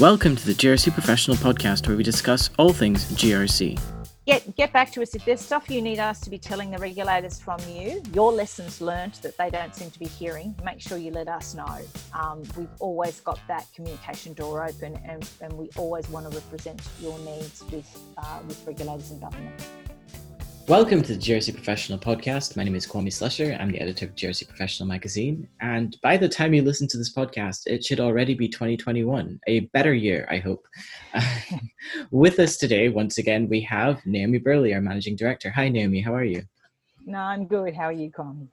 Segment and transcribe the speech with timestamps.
[0.00, 3.80] Welcome to the GRC Professional Podcast, where we discuss all things GRC.
[4.26, 6.78] Get, get back to us if there's stuff you need us to be telling the
[6.78, 10.98] regulators from you, your lessons learned that they don't seem to be hearing, make sure
[10.98, 11.80] you let us know.
[12.14, 16.80] Um, we've always got that communication door open and, and we always want to represent
[17.00, 19.66] your needs with, uh, with regulators and government.
[20.68, 22.54] Welcome to the GRC Professional Podcast.
[22.54, 23.58] My name is Kwame Slusher.
[23.58, 25.48] I'm the editor of GRC Professional magazine.
[25.62, 29.60] And by the time you listen to this podcast, it should already be 2021, a
[29.72, 30.66] better year, I hope.
[32.10, 35.48] with us today, once again, we have Naomi Burley, our managing director.
[35.48, 36.02] Hi, Naomi.
[36.02, 36.42] How are you?
[37.08, 37.74] No, I'm good.
[37.74, 38.50] How are you, Con?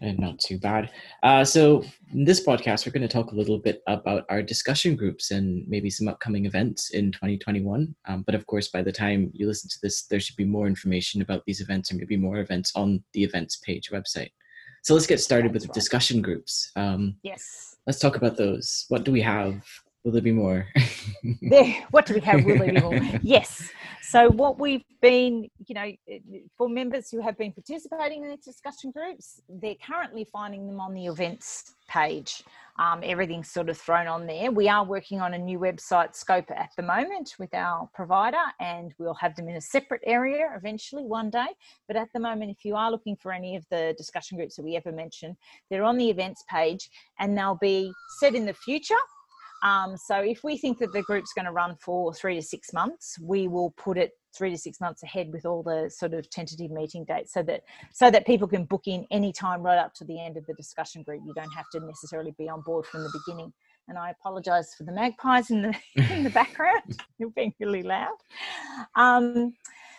[0.00, 0.90] And not too bad.
[1.22, 4.96] Uh, so, in this podcast, we're going to talk a little bit about our discussion
[4.96, 7.94] groups and maybe some upcoming events in 2021.
[8.06, 10.66] Um, but of course, by the time you listen to this, there should be more
[10.66, 14.30] information about these events and maybe more events on the events page website.
[14.84, 16.72] So, let's get started That's with the discussion groups.
[16.76, 17.76] Um, yes.
[17.86, 18.86] Let's talk about those.
[18.88, 19.62] What do we have?
[20.02, 20.66] Will there be more?
[21.42, 22.42] there, what do we have?
[22.42, 22.98] Will there be more?
[23.22, 23.70] Yes.
[24.10, 25.92] So, what we've been, you know,
[26.56, 30.94] for members who have been participating in these discussion groups, they're currently finding them on
[30.94, 32.42] the events page.
[32.78, 34.50] Um, everything's sort of thrown on there.
[34.50, 38.94] We are working on a new website scope at the moment with our provider, and
[38.98, 41.48] we'll have them in a separate area eventually one day.
[41.86, 44.64] But at the moment, if you are looking for any of the discussion groups that
[44.64, 45.36] we ever mentioned,
[45.68, 48.96] they're on the events page and they'll be set in the future
[49.62, 52.72] um, so if we think that the group's going to run for three to six
[52.72, 56.28] months, we will put it three to six months ahead with all the sort of
[56.30, 59.94] tentative meeting dates so that so that people can book in any time right up
[59.94, 61.22] to the end of the discussion group.
[61.26, 63.52] You don't have to necessarily be on board from the beginning.
[63.88, 65.74] And I apologise for the magpies in the
[66.12, 67.00] in the background.
[67.18, 68.16] You're being really loud.
[68.94, 69.54] Um,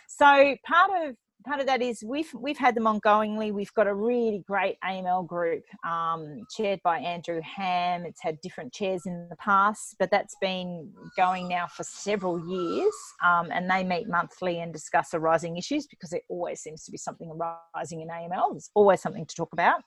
[0.08, 3.52] so part of part of that is we've we've had them ongoingly.
[3.54, 8.06] We've got a really great AML group um, chaired by Andrew Ham.
[8.06, 12.94] It's had different chairs in the past, but that's been going now for several years.
[13.24, 16.98] Um, and they meet monthly and discuss arising issues because there always seems to be
[16.98, 18.52] something arising in AML.
[18.52, 19.82] There's always something to talk about.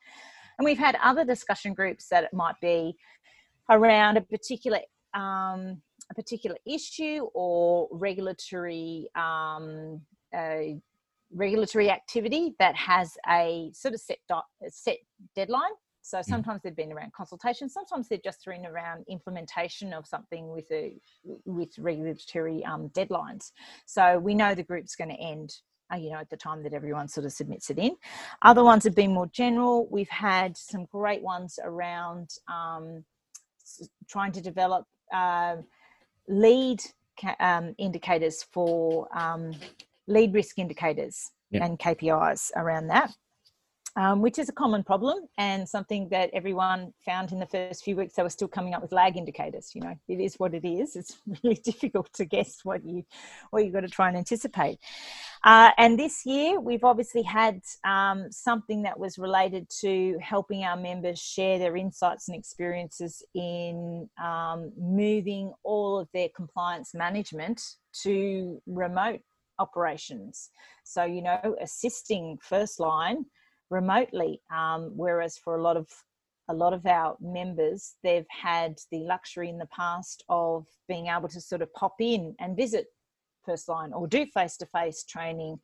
[0.58, 2.96] And we've had other discussion groups that it might be
[3.70, 4.80] around a particular
[5.14, 9.08] um, a particular issue or regulatory
[10.34, 10.58] uh,
[11.34, 14.18] regulatory activity that has a sort of set
[14.68, 14.98] set
[15.34, 15.72] deadline.
[16.02, 16.24] So mm.
[16.24, 20.94] sometimes they've been around consultation, sometimes they're just been around implementation of something with a
[21.44, 23.52] with regulatory um, deadlines.
[23.86, 25.54] So we know the group's going to end
[25.92, 27.94] uh, you know, at the time that everyone sort of submits it in.
[28.42, 29.86] Other ones have been more general.
[29.90, 33.04] We've had some great ones around um,
[34.08, 35.56] trying to develop uh,
[36.28, 36.80] lead
[37.40, 39.52] um, indicators for um,
[40.06, 41.62] lead risk indicators yep.
[41.62, 43.12] and KPIs around that.
[43.94, 47.94] Um, which is a common problem and something that everyone found in the first few
[47.94, 50.66] weeks they were still coming up with lag indicators you know it is what it
[50.66, 53.04] is it's really difficult to guess what you
[53.50, 54.78] what you've got to try and anticipate
[55.44, 60.78] uh, and this year we've obviously had um, something that was related to helping our
[60.78, 67.60] members share their insights and experiences in um, moving all of their compliance management
[67.92, 69.20] to remote
[69.58, 70.50] operations.
[70.84, 73.24] So, you know, assisting first line
[73.70, 74.40] remotely.
[74.54, 75.88] Um, whereas for a lot of
[76.48, 81.28] a lot of our members, they've had the luxury in the past of being able
[81.28, 82.86] to sort of pop in and visit
[83.44, 85.58] first line or do face to face training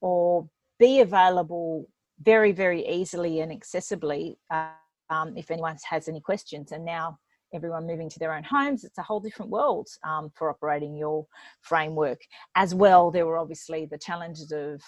[0.00, 0.48] or
[0.78, 1.88] be available
[2.20, 4.68] very, very easily and accessibly uh,
[5.10, 6.72] um, if anyone has any questions.
[6.72, 7.18] And now
[7.54, 8.84] everyone moving to their own homes.
[8.84, 11.26] It's a whole different world um, for operating your
[11.62, 12.20] framework.
[12.54, 14.82] As well, there were obviously the challenges of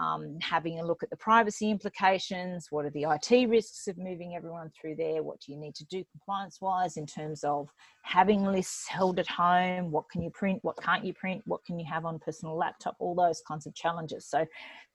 [0.00, 2.68] um, having a look at the privacy implications.
[2.70, 5.22] What are the IT risks of moving everyone through there?
[5.22, 7.68] What do you need to do compliance wise in terms of
[8.02, 9.90] having lists held at home?
[9.90, 10.60] What can you print?
[10.62, 11.42] What can't you print?
[11.46, 12.96] What can you have on personal laptop?
[12.98, 14.26] All those kinds of challenges.
[14.26, 14.46] So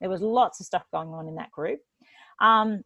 [0.01, 1.79] there was lots of stuff going on in that group.
[2.41, 2.83] Um,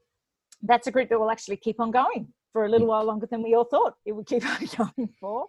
[0.64, 3.44] that's a group that will actually keep on going for a little while longer than
[3.44, 4.44] we all thought it would keep
[4.80, 5.46] on going for.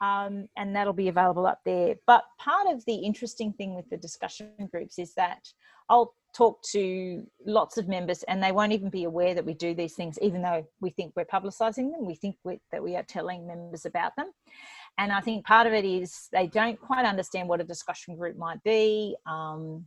[0.00, 1.96] Um, and that'll be available up there.
[2.06, 5.46] But part of the interesting thing with the discussion groups is that
[5.90, 9.74] I'll talk to lots of members and they won't even be aware that we do
[9.74, 12.06] these things, even though we think we're publicising them.
[12.06, 14.30] We think we, that we are telling members about them.
[14.96, 18.38] And I think part of it is they don't quite understand what a discussion group
[18.38, 19.14] might be.
[19.26, 19.86] Um,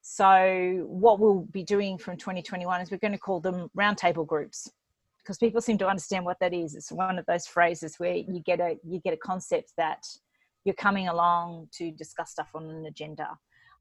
[0.00, 4.70] so, what we'll be doing from 2021 is we're going to call them roundtable groups
[5.28, 6.74] because people seem to understand what that is.
[6.74, 10.06] It's one of those phrases where you get a you get a concept that
[10.64, 13.28] you're coming along to discuss stuff on an agenda.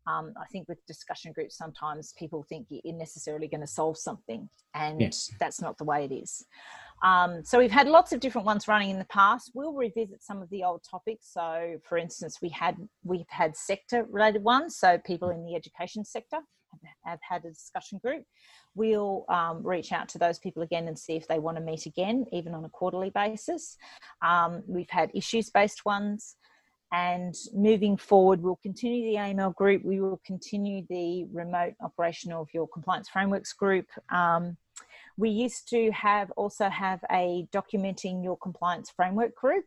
[0.07, 4.49] Um, I think with discussion groups, sometimes people think you're necessarily going to solve something,
[4.75, 5.31] and yes.
[5.39, 6.45] that's not the way it is.
[7.01, 9.51] Um, so we've had lots of different ones running in the past.
[9.53, 11.31] We'll revisit some of the old topics.
[11.31, 14.75] So, for instance, we had we've had sector related ones.
[14.75, 16.39] So people in the education sector
[17.03, 18.23] have had a discussion group.
[18.75, 21.85] We'll um, reach out to those people again and see if they want to meet
[21.85, 23.77] again, even on a quarterly basis.
[24.21, 26.35] Um, we've had issues based ones.
[26.91, 29.83] And moving forward, we'll continue the AML group.
[29.83, 33.87] We will continue the remote operation of your compliance frameworks group.
[34.09, 34.55] Um,
[35.17, 39.65] we used to have also have a documenting your compliance framework group,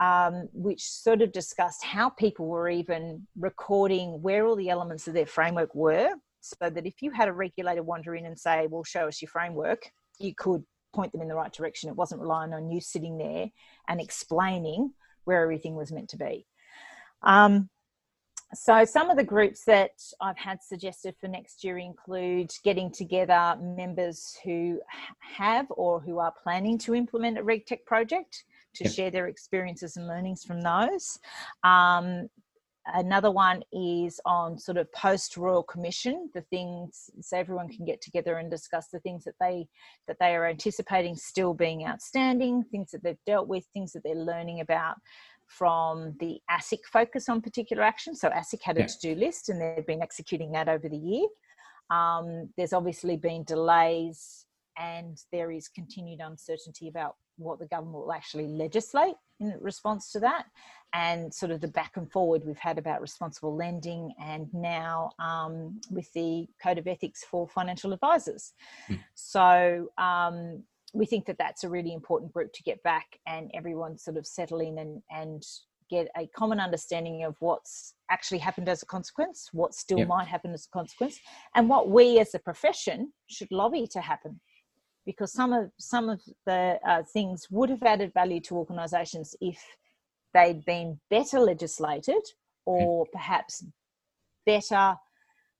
[0.00, 5.14] um, which sort of discussed how people were even recording where all the elements of
[5.14, 8.84] their framework were, so that if you had a regulator wander in and say, "Well,
[8.84, 10.64] show us your framework," you could
[10.94, 11.90] point them in the right direction.
[11.90, 13.50] It wasn't relying on you sitting there
[13.88, 14.94] and explaining
[15.24, 16.46] where everything was meant to be.
[17.22, 17.68] Um,
[18.54, 19.90] so some of the groups that
[20.20, 24.80] I've had suggested for next year include getting together members who
[25.20, 28.44] have or who are planning to implement a RegTech project
[28.74, 31.18] to share their experiences and learnings from those.
[31.62, 32.30] Um,
[32.94, 38.00] another one is on sort of post royal commission the things so everyone can get
[38.00, 39.66] together and discuss the things that they
[40.06, 44.14] that they are anticipating still being outstanding things that they've dealt with things that they're
[44.14, 44.96] learning about
[45.46, 48.14] from the ASIC focus on particular action.
[48.14, 48.86] So ASIC had a yeah.
[48.86, 51.26] to-do list and they've been executing that over the year.
[51.90, 54.44] Um, there's obviously been delays
[54.78, 60.20] and there is continued uncertainty about what the government will actually legislate in response to
[60.20, 60.46] that
[60.94, 65.80] and sort of the back and forward we've had about responsible lending and now um,
[65.90, 68.52] with the code of ethics for financial advisors
[68.88, 68.98] mm.
[69.14, 70.62] so um,
[70.94, 74.26] we think that that's a really important group to get back and everyone sort of
[74.26, 75.44] settle in and, and
[75.90, 80.08] get a common understanding of what's actually happened as a consequence, what still yep.
[80.08, 81.18] might happen as a consequence,
[81.54, 84.40] and what we as a profession should lobby to happen.
[85.08, 89.58] Because some of some of the uh, things would have added value to organisations if
[90.34, 92.22] they'd been better legislated
[92.66, 93.64] or perhaps
[94.44, 94.96] better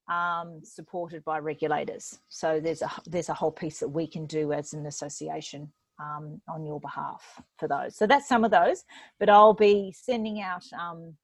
[0.09, 2.19] um, supported by regulators.
[2.29, 6.41] So there's a there's a whole piece that we can do as an association um,
[6.49, 7.23] on your behalf
[7.59, 7.97] for those.
[7.97, 8.85] So that's some of those.
[9.19, 11.15] But I'll be sending out um,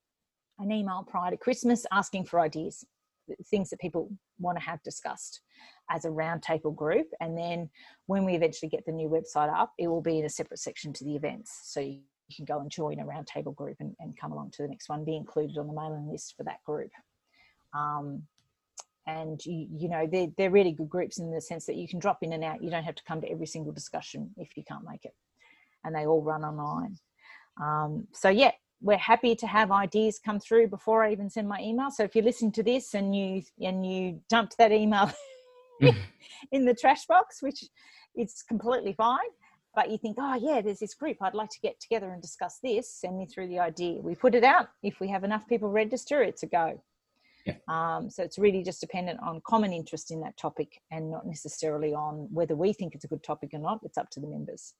[0.58, 2.84] an email prior to Christmas asking for ideas,
[3.50, 5.40] things that people want to have discussed
[5.90, 7.06] as a roundtable group.
[7.20, 7.70] And then
[8.06, 10.92] when we eventually get the new website up, it will be in a separate section
[10.94, 11.60] to the events.
[11.64, 12.00] So you
[12.34, 15.04] can go and join a roundtable group and, and come along to the next one,
[15.04, 16.90] be included on the mailing list for that group.
[17.74, 18.22] Um,
[19.06, 21.98] and you, you know they're, they're really good groups in the sense that you can
[21.98, 24.62] drop in and out you don't have to come to every single discussion if you
[24.66, 25.14] can't make it
[25.84, 26.96] and they all run online
[27.62, 31.60] um, so yeah we're happy to have ideas come through before i even send my
[31.60, 35.10] email so if you're listening to this and you and you dumped that email
[36.52, 37.64] in the trash box which
[38.16, 39.18] is completely fine.
[39.74, 41.16] But you think oh yeah there's this group.
[41.20, 42.92] I'd like to get together and discuss this.
[42.92, 44.00] Send me through the idea.
[44.00, 44.68] We put it out.
[44.82, 46.80] If we have enough people register it's a go.
[47.44, 47.54] Yeah.
[47.68, 51.92] Um, so it's really just dependent on common interest in that topic and not necessarily
[51.92, 53.80] on whether we think it's a good topic or not.
[53.82, 54.72] It's up to the members.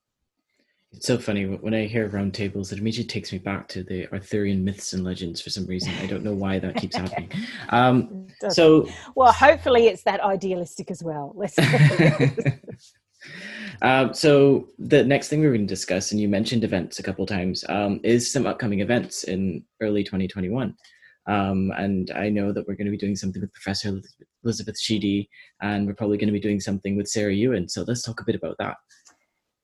[0.96, 4.64] It's so funny when I hear roundtables, it immediately takes me back to the Arthurian
[4.64, 5.92] myths and legends for some reason.
[6.00, 7.30] I don't know why that keeps happening.
[7.70, 11.32] Um, so, well, hopefully it's that idealistic as well.
[11.34, 11.58] Let's.
[13.82, 17.26] um, so the next thing we're going to discuss, and you mentioned events a couple
[17.26, 20.74] times, um, is some upcoming events in early 2021.
[21.26, 24.00] Um, and I know that we're going to be doing something with Professor
[24.44, 25.28] Elizabeth Sheedy,
[25.62, 27.68] and we're probably going to be doing something with Sarah Ewan.
[27.68, 28.76] So let's talk a bit about that.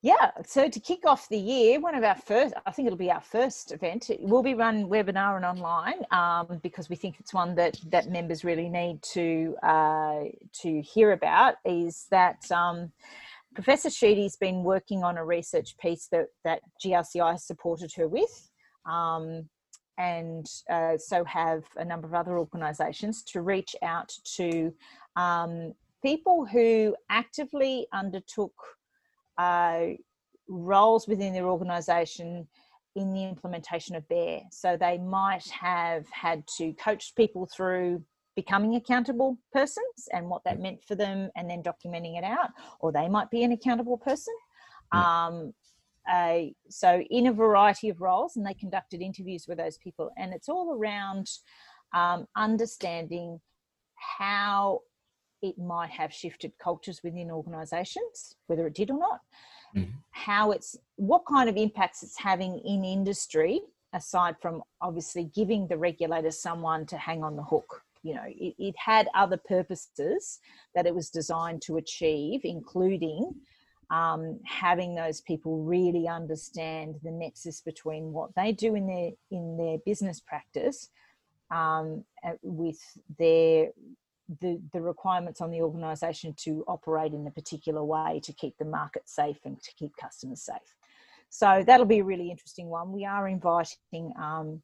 [0.03, 3.11] Yeah, so to kick off the year, one of our first, I think it'll be
[3.11, 4.09] our first event.
[4.09, 8.09] It will be run webinar and online um, because we think it's one that that
[8.09, 10.21] members really need to uh,
[10.63, 11.57] to hear about.
[11.67, 12.93] Is that um,
[13.55, 18.51] Professor Sheedy's been working on a research piece that that GRCI supported her with.
[18.87, 19.51] Um,
[19.99, 24.73] and uh, so have a number of other organisations to reach out to
[25.17, 28.55] um, people who actively undertook
[29.39, 29.87] uh,
[30.49, 32.47] roles within their organisation
[32.97, 34.41] in the implementation of BEAR.
[34.51, 38.03] So they might have had to coach people through
[38.37, 42.93] becoming accountable persons and what that meant for them and then documenting it out, or
[42.93, 44.35] they might be an accountable person.
[44.93, 45.53] Um,
[46.11, 50.33] uh, so in a variety of roles, and they conducted interviews with those people, and
[50.33, 51.29] it's all around
[51.95, 53.41] um, understanding
[54.19, 54.81] how
[55.43, 59.21] it might have shifted cultures within organisations, whether it did or not.
[59.77, 59.91] Mm-hmm.
[60.11, 63.61] How it's what kind of impacts it's having in industry,
[63.93, 67.83] aside from obviously giving the regulator someone to hang on the hook.
[68.03, 70.41] You know, it, it had other purposes
[70.75, 73.35] that it was designed to achieve, including
[73.91, 79.57] um, having those people really understand the nexus between what they do in their in
[79.57, 80.89] their business practice
[81.51, 82.05] um,
[82.43, 82.81] with
[83.19, 83.71] their
[84.41, 88.65] the, the requirements on the organisation to operate in a particular way to keep the
[88.65, 90.77] market safe and to keep customers safe.
[91.29, 92.93] So that'll be a really interesting one.
[92.93, 94.63] We are inviting um,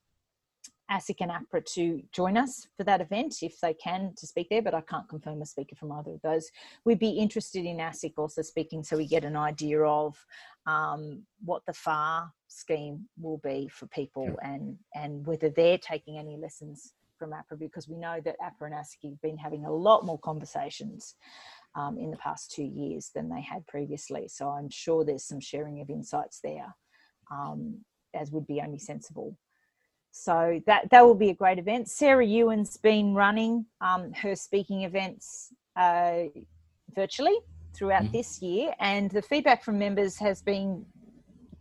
[0.90, 4.62] ASIC and APRA to join us for that event if they can to speak there,
[4.62, 6.50] but I can't confirm a speaker from either of those.
[6.84, 10.16] We'd be interested in ASIC also speaking so we get an idea of
[10.66, 16.36] um, what the FAR scheme will be for people and, and whether they're taking any
[16.36, 20.04] lessons from APRA because we know that APRA and ASIC have been having a lot
[20.04, 21.14] more conversations
[21.74, 24.28] um, in the past two years than they had previously.
[24.28, 26.74] So I'm sure there's some sharing of insights there,
[27.30, 29.36] um, as would be only sensible.
[30.10, 31.90] So that that will be a great event.
[31.90, 36.22] Sarah Ewan's been running um, her speaking events uh,
[36.94, 37.36] virtually
[37.74, 38.12] throughout mm-hmm.
[38.12, 40.86] this year, and the feedback from members has been,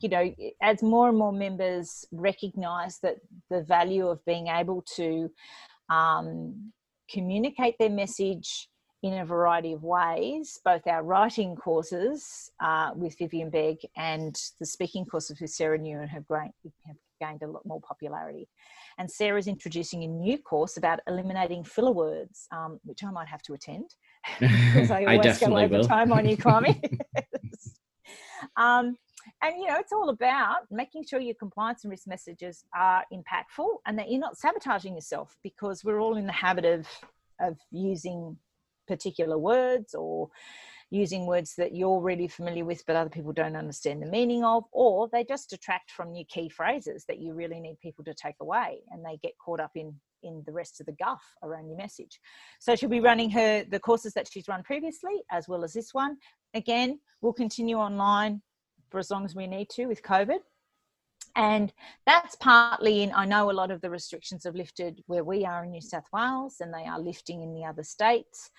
[0.06, 3.16] you know, as more and more members recognise that
[3.50, 5.32] the value of being able to
[5.90, 6.72] um,
[7.10, 8.70] communicate their message
[9.02, 14.66] in a variety of ways, both our writing courses uh, with Vivian Begg and the
[14.68, 18.48] speaking courses with Sarah Ewan have, have gained a lot more popularity.
[19.00, 23.42] And Sarah's introducing a new course about eliminating filler words, um, which I might have
[23.44, 23.90] to attend
[24.40, 25.84] because I always I go over will.
[25.84, 26.80] time on economy.
[28.56, 28.96] um,
[29.46, 33.68] and you know, it's all about making sure your compliance and risk messages are impactful
[33.86, 36.88] and that you're not sabotaging yourself because we're all in the habit of
[37.40, 38.38] of using
[38.88, 40.30] particular words or
[40.90, 44.64] using words that you're really familiar with but other people don't understand the meaning of
[44.72, 48.36] or they just detract from your key phrases that you really need people to take
[48.40, 51.78] away and they get caught up in in the rest of the guff around your
[51.78, 52.20] message.
[52.60, 55.94] So she'll be running her the courses that she's run previously as well as this
[55.94, 56.18] one.
[56.54, 58.42] Again we'll continue online
[58.90, 60.40] for as long as we need to with covid
[61.36, 61.74] and
[62.06, 65.64] that's partly in i know a lot of the restrictions have lifted where we are
[65.64, 68.52] in new south wales and they are lifting in the other states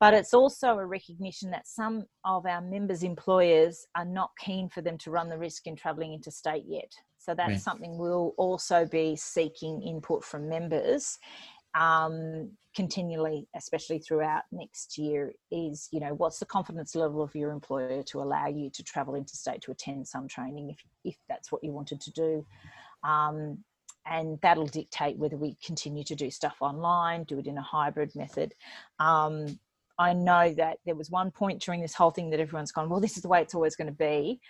[0.00, 4.80] but it's also a recognition that some of our members' employers are not keen for
[4.80, 6.92] them to run the risk in travelling interstate yet.
[7.18, 7.60] So that's right.
[7.60, 11.18] something we'll also be seeking input from members
[11.74, 15.32] um, continually, especially throughout next year.
[15.50, 19.14] Is you know what's the confidence level of your employer to allow you to travel
[19.14, 22.46] interstate to attend some training if if that's what you wanted to do.
[23.04, 23.58] Um,
[24.10, 28.14] and that'll dictate whether we continue to do stuff online, do it in a hybrid
[28.14, 28.54] method.
[28.98, 29.58] Um,
[29.98, 33.00] I know that there was one point during this whole thing that everyone's gone, well,
[33.00, 34.40] this is the way it's always going to be.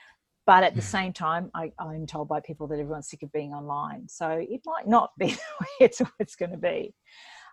[0.49, 0.87] But at the hmm.
[0.87, 4.09] same time, I, am told by people that everyone's sick of being online.
[4.09, 6.95] So it might not be the way it's always going to be.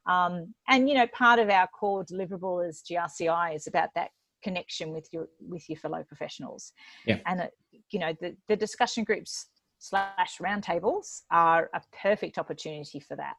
[0.05, 4.11] Um, and, you know, part of our core deliverable as GRCI is about that
[4.41, 6.71] connection with your with your fellow professionals.
[7.05, 7.19] Yeah.
[7.25, 7.49] And,
[7.91, 9.47] you know, the, the discussion groups
[9.79, 13.35] slash roundtables are a perfect opportunity for that.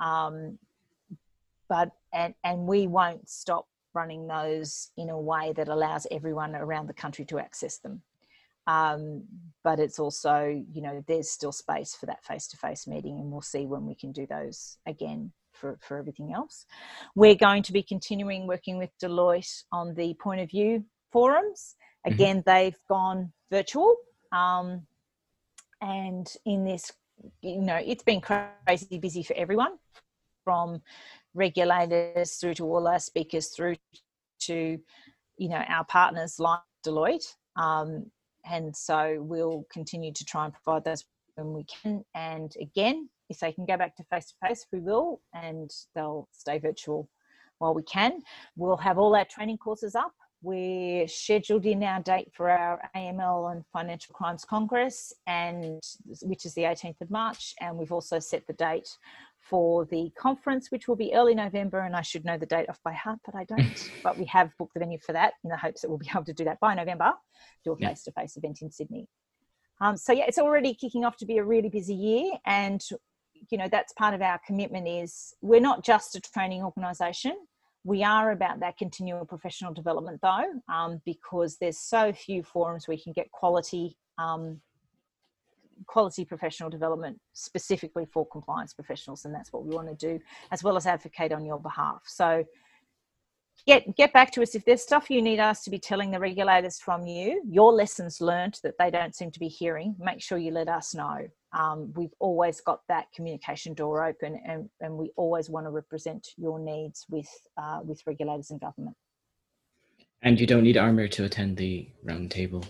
[0.00, 0.58] Um,
[1.68, 6.86] but and and we won't stop running those in a way that allows everyone around
[6.86, 8.00] the country to access them.
[8.66, 9.24] Um,
[9.62, 13.30] but it's also, you know, there's still space for that face to face meeting, and
[13.30, 16.66] we'll see when we can do those again for, for everything else.
[17.14, 21.76] We're going to be continuing working with Deloitte on the point of view forums.
[22.06, 22.14] Mm-hmm.
[22.14, 22.50] Again, mm-hmm.
[22.50, 23.96] they've gone virtual.
[24.32, 24.82] Um,
[25.80, 26.92] and in this,
[27.42, 29.78] you know, it's been crazy busy for everyone
[30.44, 30.80] from
[31.34, 33.76] regulators through to all our speakers through
[34.38, 34.78] to
[35.36, 38.10] you know our partners like Deloitte um,
[38.50, 42.04] and so we'll continue to try and provide those when we can.
[42.14, 46.28] And again if they can go back to face to face we will and they'll
[46.32, 47.08] stay virtual
[47.58, 48.22] while we can.
[48.56, 50.12] We'll have all our training courses up.
[50.42, 55.82] We're scheduled in our date for our AML and Financial Crimes Congress, and
[56.22, 58.88] which is the 18th of March, and we've also set the date
[59.48, 62.80] for the conference, which will be early November, and I should know the date off
[62.84, 63.90] by heart, but I don't.
[64.02, 66.24] but we have booked the venue for that in the hopes that we'll be able
[66.24, 67.12] to do that by November,
[67.64, 69.08] do a face to face event in Sydney.
[69.80, 72.82] Um, so yeah, it's already kicking off to be a really busy year, and
[73.50, 74.88] you know that's part of our commitment.
[74.88, 77.36] Is we're not just a training organisation.
[77.84, 83.00] We are about that continual professional development, though, um, because there's so few forums we
[83.00, 84.60] can get quality um,
[85.86, 90.62] quality professional development specifically for compliance professionals and that's what we want to do as
[90.62, 92.02] well as advocate on your behalf.
[92.06, 92.44] So
[93.66, 94.54] get get back to us.
[94.54, 98.20] If there's stuff you need us to be telling the regulators from you your lessons
[98.20, 101.28] learned that they don't seem to be hearing make sure you let us know.
[101.52, 106.26] Um, we've always got that communication door open and, and we always want to represent
[106.36, 108.96] your needs with uh, with regulators and government
[110.22, 112.64] And you don't need armor to attend the round table.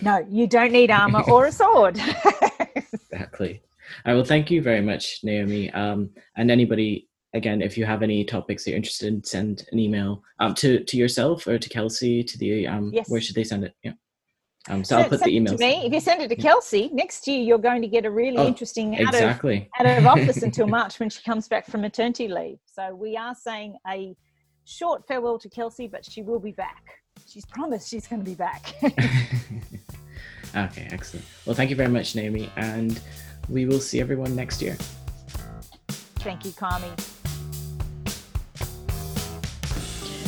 [0.00, 1.98] No, you don't need armor or a sword.
[2.76, 3.60] exactly.
[4.04, 5.70] I will thank you very much, Naomi.
[5.72, 9.78] Um, and anybody, again, if you have any topics that you're interested in, send an
[9.78, 12.22] email um, to to yourself or to Kelsey.
[12.22, 13.10] To the um, Yes.
[13.10, 13.74] where should they send it?
[13.82, 13.92] Yeah.
[14.68, 15.56] Um, so Send- I'll put the emails.
[15.56, 15.86] to me.
[15.86, 18.46] If you send it to Kelsey, next year you're going to get a really Oh,
[18.46, 19.68] interesting out of Exactly.
[19.78, 22.58] out of office until March when she comes back from maternity leave.
[22.66, 24.14] So we are saying a
[24.70, 27.02] short farewell to Kelsey, but she will be back.
[27.26, 28.74] She's promised she's going to be back.
[30.56, 31.26] okay, excellent.
[31.44, 33.00] Well, thank you very much, Naomi, and
[33.48, 34.76] we will see everyone next year.
[36.18, 36.88] Thank you, Kami.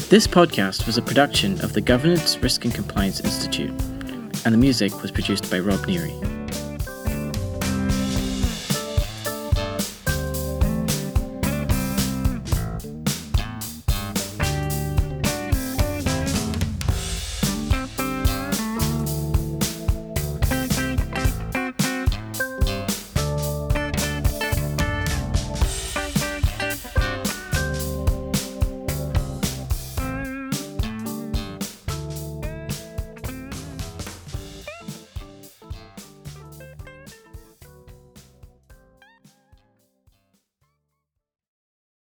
[0.08, 3.70] This podcast was a production of the Governance, Risk and Compliance Institute,
[4.44, 6.41] and the music was produced by Rob Neary.